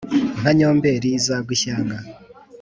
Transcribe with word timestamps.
nka 0.41 0.51
nyomberi 0.57 1.09
izagwe 1.19 1.51
ishyanga 1.57 1.97